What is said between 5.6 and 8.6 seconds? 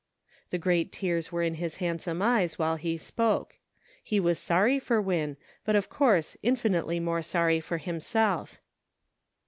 but of course infinitely more sorry for himself.